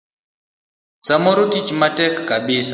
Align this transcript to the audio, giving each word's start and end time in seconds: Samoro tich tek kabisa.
Samoro 1.07 1.43
tich 1.51 1.69
tek 1.97 2.13
kabisa. 2.27 2.69